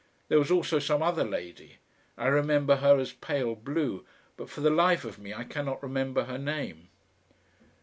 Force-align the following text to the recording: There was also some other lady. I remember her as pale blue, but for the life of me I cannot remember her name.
There 0.29 0.39
was 0.39 0.49
also 0.49 0.79
some 0.79 1.03
other 1.03 1.23
lady. 1.23 1.77
I 2.17 2.25
remember 2.25 2.77
her 2.77 2.97
as 2.97 3.11
pale 3.11 3.53
blue, 3.53 4.03
but 4.35 4.49
for 4.49 4.61
the 4.61 4.71
life 4.71 5.05
of 5.05 5.19
me 5.19 5.31
I 5.31 5.43
cannot 5.43 5.83
remember 5.83 6.23
her 6.23 6.39
name. 6.39 6.89